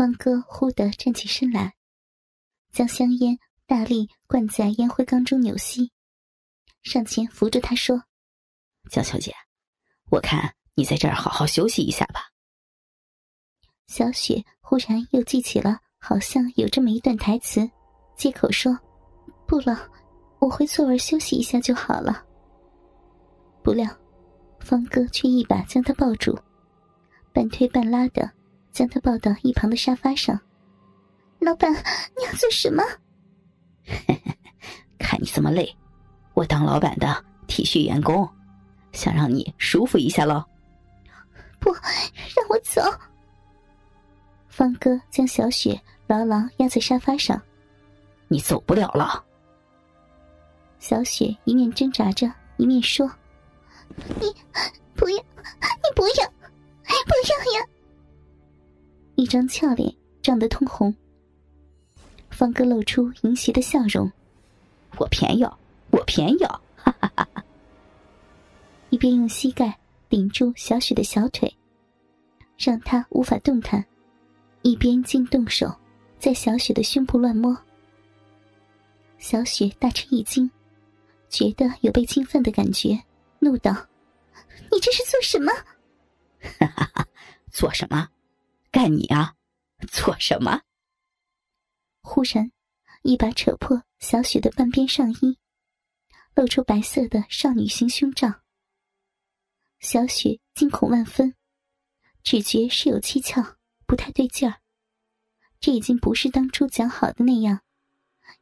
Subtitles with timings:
[0.00, 1.74] 方哥忽地站起身来，
[2.72, 5.92] 将香烟大力灌在烟灰缸中扭吸，
[6.82, 8.02] 上前扶着他说
[8.90, 9.34] ：“江小姐，
[10.08, 12.30] 我看你在这儿好好休息一下吧。”
[13.88, 17.70] 小雪忽然又记起了，好像有这么一段台词，
[18.16, 18.74] 借口说
[19.46, 19.86] ：“不了，
[20.38, 22.24] 我回座位休息一下就好了。”
[23.62, 23.86] 不料，
[24.60, 26.34] 方哥却一把将她抱住，
[27.34, 28.39] 半推半拉的。
[28.72, 30.38] 将他抱到一旁的沙发上。
[31.38, 32.82] 老板，你要做什么？
[34.98, 35.74] 看你这么累，
[36.34, 38.28] 我当老板的体恤员工，
[38.92, 40.44] 想让你舒服一下喽。
[41.58, 42.82] 不，让我走。
[44.48, 47.40] 方哥将小雪牢牢压在沙发上。
[48.28, 49.24] 你走不了了。
[50.78, 53.10] 小雪一面挣扎着，一面说
[54.20, 54.32] ：“你
[54.94, 56.26] 不要，你不要，
[56.84, 57.66] 不要呀！”
[59.20, 60.96] 一张俏脸涨得通红，
[62.30, 64.10] 方哥露出淫邪的笑容
[64.96, 65.58] ：“我偏要，
[65.90, 67.44] 我偏要！”哈哈哈哈
[68.88, 71.54] 一边用膝盖顶住小雪的小腿，
[72.56, 73.84] 让她无法动弹，
[74.62, 75.70] 一边竟动手
[76.18, 77.54] 在小雪的胸部乱摸。
[79.18, 80.50] 小雪大吃一惊，
[81.28, 82.98] 觉得有被侵犯的感觉，
[83.38, 83.70] 怒道
[84.72, 85.52] ：“你这是做什么
[86.58, 87.06] ？”“哈哈哈，
[87.52, 88.08] 做什么？”
[88.70, 89.34] 干你啊！
[89.90, 90.62] 做什么？
[92.02, 92.52] 忽然，
[93.02, 95.38] 一把扯破小雪的半边上衣，
[96.34, 98.42] 露出白色的少女型胸罩。
[99.80, 101.34] 小雪惊恐万分，
[102.22, 104.60] 只觉事有蹊跷，不太对劲儿。
[105.58, 107.60] 这已经不是当初讲好的那样，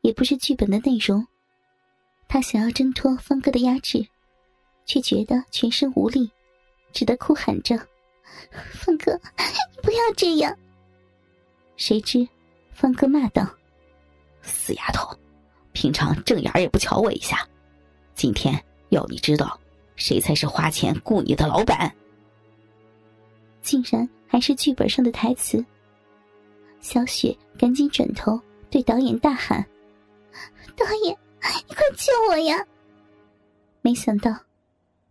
[0.00, 1.26] 也不是剧本的内容。
[2.26, 4.08] 她想要挣脱方哥的压制，
[4.84, 6.30] 却觉得全身无力，
[6.92, 7.88] 只得哭喊着。
[8.72, 10.56] 方哥，你不要这样！
[11.76, 12.26] 谁知，
[12.72, 13.46] 方哥骂道
[14.42, 15.16] ：“死丫头，
[15.72, 17.46] 平常正眼也不瞧我一下，
[18.14, 19.58] 今天要你知道，
[19.96, 21.94] 谁才是花钱雇你的老板！”
[23.62, 25.64] 竟然还是剧本上的台词。
[26.80, 29.64] 小雪赶紧转头对导演大喊
[30.76, 31.16] ：“导演，
[31.68, 32.64] 你快救我呀！”
[33.82, 34.45] 没想到。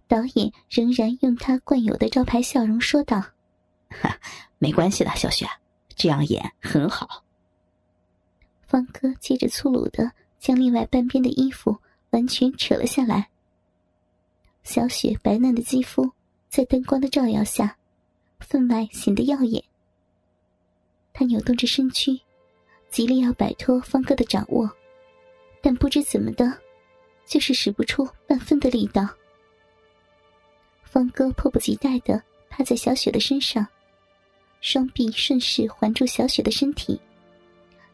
[0.08, 3.18] 导演仍然用他惯有的招牌笑容说道：
[3.90, 4.20] “哈，
[4.58, 5.48] 没关系的，小雪，
[5.96, 7.24] 这样演很好。”
[8.68, 11.78] 方哥接着粗鲁的将另外半边的衣服
[12.10, 13.30] 完全扯了下来。
[14.64, 16.12] 小雪白嫩的肌肤
[16.50, 17.78] 在灯光的照耀下，
[18.40, 19.64] 分外显得耀眼。
[21.14, 22.20] 她扭动着身躯，
[22.90, 24.70] 极力要摆脱方哥的掌握，
[25.62, 26.52] 但不知怎么的，
[27.26, 29.08] 就是使不出半分的力道。
[30.96, 33.68] 方哥迫不及待的趴在小雪的身上，
[34.62, 36.98] 双臂顺势环住小雪的身体，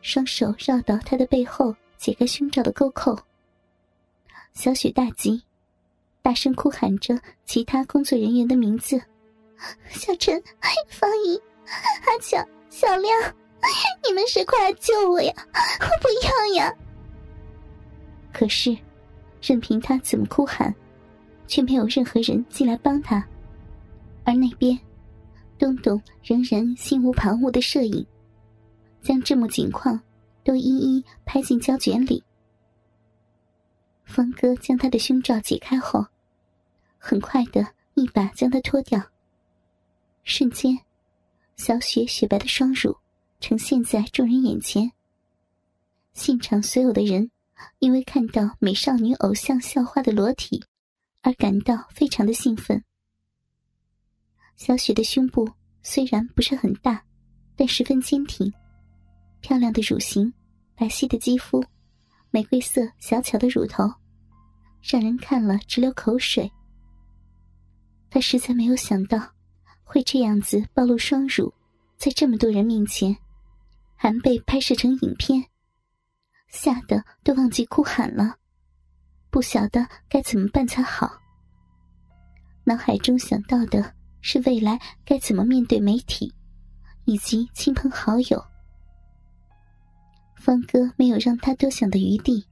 [0.04, 3.18] 双手绕到她的背后解开胸罩的钩扣。
[4.54, 5.42] 小雪大急，
[6.22, 9.02] 大声哭喊着其他工作人员的名字
[9.90, 10.40] ：“小陈、
[10.88, 11.42] 方怡、
[12.06, 13.12] 阿强、小亮，
[14.08, 15.34] 你们谁快来救我呀！
[15.80, 16.72] 我不要呀！”
[18.32, 18.78] 可是，
[19.42, 20.72] 任凭他怎么哭喊。
[21.52, 23.28] 却没有任何人进来帮他，
[24.24, 24.80] 而那边，
[25.60, 28.08] 东东仍然心无旁骛的摄影，
[29.02, 30.00] 将这幕景况
[30.46, 32.24] 都一一拍进胶卷里。
[34.06, 36.06] 方哥将他的胸罩解开后，
[36.98, 39.04] 很快的一把将他脱掉。
[40.24, 40.80] 瞬间，
[41.58, 42.96] 小雪雪白的双乳
[43.42, 44.90] 呈现在众人眼前。
[46.14, 47.30] 现场所有的人
[47.80, 50.64] 因为看到美少女偶像校花的裸体。
[51.22, 52.84] 而感到非常的兴奋。
[54.58, 55.50] 小雪的胸部
[55.84, 57.04] 虽然不是很大，
[57.56, 58.52] 但十分坚挺，
[59.40, 60.32] 漂亮的乳型，
[60.76, 61.64] 白皙的肌肤，
[62.30, 63.84] 玫瑰色小巧的乳头，
[64.82, 66.52] 让人看了直流口水。
[68.10, 69.18] 他实在没有想到
[69.84, 71.54] 会这样子暴露双乳，
[71.98, 73.16] 在这么多人面前，
[73.96, 75.44] 还被拍摄成影片，
[76.50, 78.38] 吓得都忘记哭喊了。
[79.32, 81.12] 不晓得该怎么办才好。
[82.66, 86.32] 脑海中想到的是未来该怎么面对媒体，
[87.06, 88.44] 以及亲朋好友。
[90.36, 92.46] 方哥没有让他多想的余地，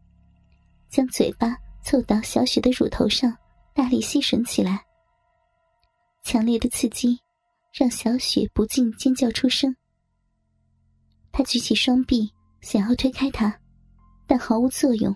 [0.90, 3.36] 将嘴巴凑到小雪的乳头上，
[3.74, 4.84] 大力吸吮起来。
[6.24, 7.20] 强烈的刺激
[7.74, 9.76] 让小雪不禁尖叫出声。
[11.31, 12.31] 他举起双臂
[12.62, 13.60] 想要推开他，
[14.26, 15.16] 但毫无作用。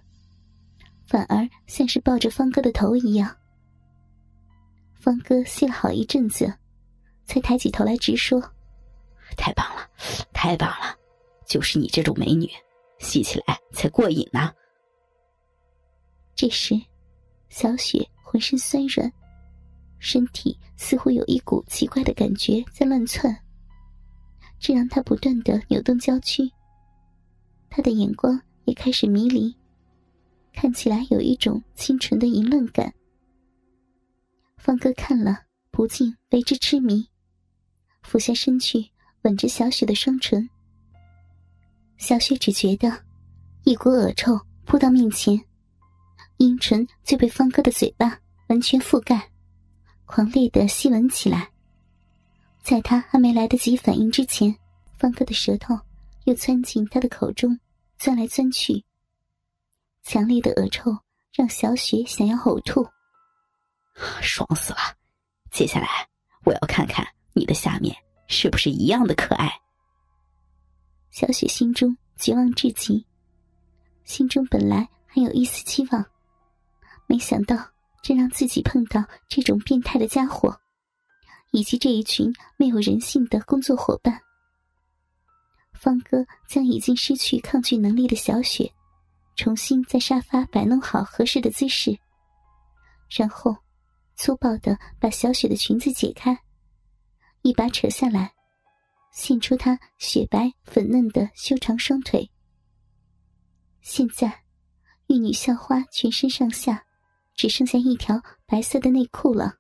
[1.06, 3.36] 反而像是抱着方哥的头一样。
[5.00, 6.54] 方哥吸了好一阵子，
[7.26, 8.42] 才抬起头来直说
[9.38, 9.88] ：“太棒了，
[10.34, 10.98] 太棒了。
[11.46, 12.50] 就是你这种美女，
[13.00, 14.52] 吸起来才过瘾呢。
[16.36, 16.74] 这时，
[17.50, 19.12] 小雪浑身酸软，
[20.00, 23.38] 身体似乎有一股奇怪的感觉在乱窜，
[24.58, 26.50] 这让她不断的扭动娇躯。
[27.70, 29.56] 她的眼光也开始迷离，
[30.54, 32.94] 看起来有一种清纯的淫乱感。
[34.58, 35.42] 方哥看了，
[35.72, 37.06] 不禁为之痴迷，
[38.04, 38.90] 俯下身去
[39.24, 40.48] 吻着小雪的双唇。
[41.98, 43.04] 小雪只觉得
[43.66, 45.40] 一股恶臭扑到面前，
[46.38, 48.18] 阴唇就被方哥的嘴巴
[48.48, 49.30] 完全覆盖，
[50.06, 51.50] 狂烈的吸吻起来。
[52.62, 54.56] 在他还没来得及反应之前，
[54.98, 55.78] 方哥的舌头
[56.24, 57.60] 又钻进他的口中，
[57.98, 58.84] 钻来钻去。
[60.04, 60.92] 强烈的恶臭
[61.34, 62.86] 让小雪想要呕吐。
[64.22, 64.80] 爽死了！
[65.52, 65.88] 接下来
[66.46, 67.96] 我要看看你的下面
[68.28, 69.52] 是不是一样的可爱。
[71.12, 73.06] 小雪心中绝望至极，
[74.04, 76.04] 心中本来还有一丝期望，
[77.06, 77.56] 没想到
[78.02, 80.60] 真让自己碰到这种变态的家伙，
[81.52, 84.20] 以及这一群没有人性的工作伙伴。
[85.74, 88.74] 方哥将已经失去抗拒能力的小雪，
[89.36, 91.98] 重新在沙发摆弄好合适的姿势，
[93.10, 93.56] 然后。
[94.16, 96.38] 粗暴的把小雪的裙子解开，
[97.42, 98.32] 一把扯下来，
[99.12, 102.30] 现出她雪白粉嫩的修长双腿。
[103.82, 104.44] 现在，
[105.08, 106.86] 玉女校花全身上下
[107.34, 109.56] 只剩下一条白色的内裤了。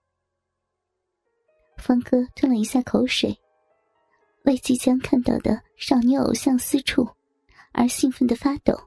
[1.78, 3.36] 方哥吞了一下口水，
[4.46, 7.10] 为即将看到的少女偶像私处
[7.72, 8.80] 而兴奋的发抖。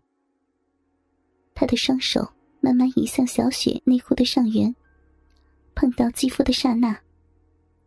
[1.56, 4.72] 他的双手慢慢移向小雪内裤的上缘。
[5.74, 7.00] 碰到肌肤的刹那，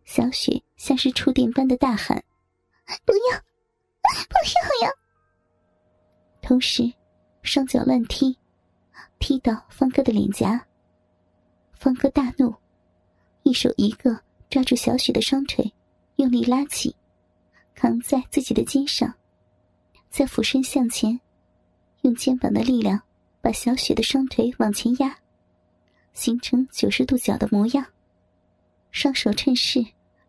[0.06, 2.24] 小雪像是触电般的大喊
[3.06, 3.40] ：“不要，
[4.28, 4.36] 不
[4.82, 4.94] 要呀！”
[6.42, 6.92] 同时，
[7.44, 8.36] 双脚乱踢，
[9.20, 10.66] 踢到方哥的脸颊。
[11.74, 12.54] 方哥大怒，
[13.44, 14.20] 一手一个
[14.50, 15.72] 抓住小雪的双腿，
[16.16, 16.96] 用力拉起，
[17.76, 19.14] 扛在自己的肩上，
[20.10, 21.20] 再俯身向前，
[22.02, 23.02] 用肩膀的力量
[23.42, 25.18] 把小雪的双腿往前压。
[26.14, 27.86] 形成九十度角的模样，
[28.92, 29.86] 双手趁势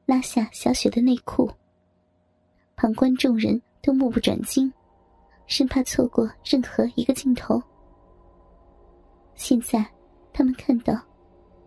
[0.06, 1.50] 拉下小雪的内裤。
[2.76, 4.72] 旁观众人都目不转睛，
[5.46, 7.60] 生怕错过任何一个镜头。
[9.34, 9.84] 现在，
[10.32, 10.94] 他们看到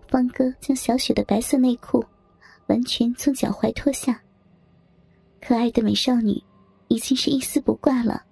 [0.07, 2.05] 方哥将小雪的白色内裤
[2.67, 4.21] 完全从脚踝脱下，
[5.41, 6.41] 可爱的美少女
[6.87, 8.23] 已经是一丝不挂了。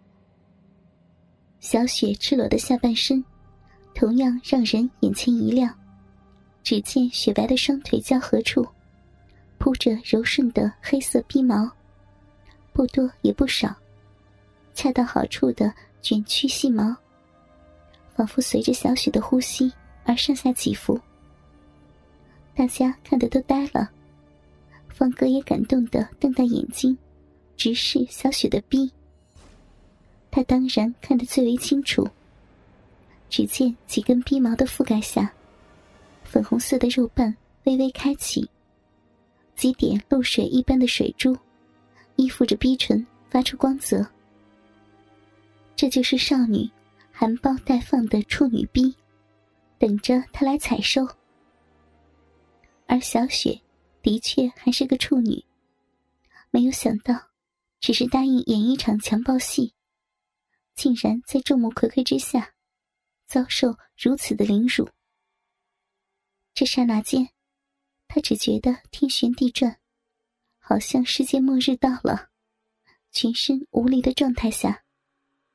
[1.62, 3.24] 小雪赤裸的下半身，
[3.94, 5.72] 同样让人眼前一亮。
[6.64, 8.68] 只见雪白的双腿交合处，
[9.60, 11.72] 铺着柔顺的黑色逼毛，
[12.74, 13.76] 不多也不少，
[14.74, 15.72] 恰到好处的
[16.02, 16.96] 卷曲细毛，
[18.16, 19.72] 仿佛随着小雪的呼吸
[20.04, 21.00] 而上下起伏。
[22.56, 23.88] 大家看得都呆了，
[24.90, 26.98] 方哥也感动的瞪大眼睛，
[27.56, 28.92] 直视小雪的逼。
[30.32, 32.08] 他当然看得最为清楚，
[33.30, 35.32] 只见几根逼毛的覆盖下。
[36.24, 37.36] 粉红色的肉瓣
[37.66, 38.50] 微微开启，
[39.54, 41.38] 几点露水一般的水珠
[42.16, 44.08] 依附着逼唇，发出光泽。
[45.76, 46.70] 这就是少女
[47.12, 48.96] 含苞待放的处女逼，
[49.78, 51.06] 等着他来采收。
[52.86, 53.60] 而小雪
[54.02, 55.44] 的确还是个处女，
[56.50, 57.14] 没有想到，
[57.80, 59.74] 只是答应演一场强暴戏，
[60.82, 62.56] 竟然在众目睽睽之下
[63.28, 64.90] 遭受如此的凌辱。
[66.56, 67.30] 这刹那间，
[68.08, 69.80] 他只觉得天旋地转，
[70.58, 72.32] 好像世界末日到了。
[73.12, 74.84] 全身无力的状态下，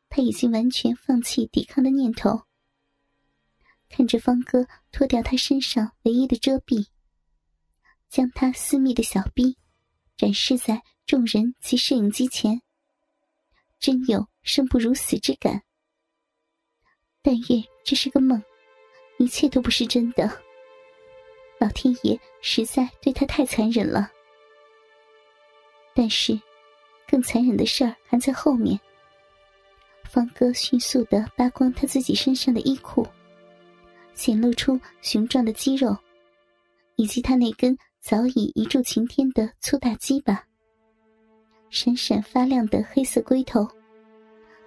[0.09, 2.43] 他已经完全放弃抵抗的念头。
[3.89, 6.87] 看着方哥脱掉他身上唯一的遮蔽，
[8.09, 9.59] 将他私密的小臂
[10.17, 12.63] 展示在众人及摄影机前，
[13.81, 15.61] 真有生不如死之感。
[17.21, 18.43] 但愿这是个梦，
[19.19, 20.31] 一切都不是真的。
[21.59, 24.11] 老天爷实在对他太残忍了，
[25.95, 26.41] 但是，
[27.09, 28.79] 更残忍的事儿还在后面。
[30.05, 33.07] 方哥迅速的扒光他自己身上的衣裤，
[34.15, 35.97] 显露出雄壮的肌肉，
[36.95, 40.45] 以及他那根早已一柱擎天的粗大鸡巴。
[41.71, 43.67] 闪闪发亮的黑色龟头，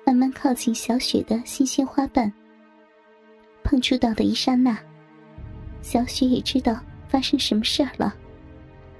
[0.09, 2.33] 慢慢靠近小雪的新鲜花瓣。
[3.63, 4.75] 碰触到的一刹那。
[5.83, 8.15] 小雪也知道发生什么事儿了，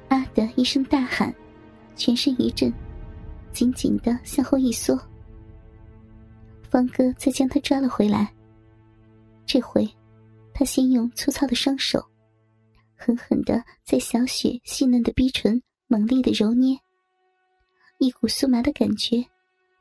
[0.08, 1.34] 啊的一声大喊，
[1.96, 2.72] 全身一震，
[3.52, 4.96] 紧紧的向后一缩。
[6.70, 8.32] 方哥再将她抓了回来。
[9.48, 9.90] 这回，
[10.54, 12.00] 他先用粗糙的双手，
[12.96, 16.78] 狠狠的在小雪细嫩的逼唇猛烈的揉捏。
[17.98, 19.26] 一股酥麻的感觉，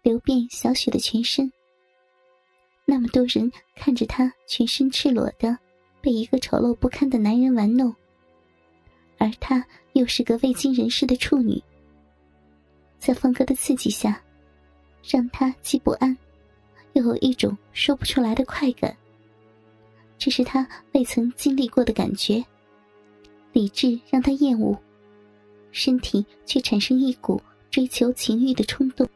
[0.09, 1.53] 流遍小雪的全身。
[2.87, 5.59] 那么多人看着她全身赤裸的，
[6.01, 7.95] 被一个丑陋不堪的男人玩弄，
[9.19, 9.63] 而她
[9.93, 11.63] 又是个未经人事的处女。
[12.99, 14.19] 在方哥的刺激下，
[15.07, 16.17] 让他既不安，
[16.95, 18.97] 又有一种说不出来的快感。
[20.17, 22.43] 这是他未曾经历过的感觉。
[23.53, 24.75] 理智让他厌恶，
[25.71, 27.39] 身体却产生一股
[27.71, 29.07] 追求情欲的冲动。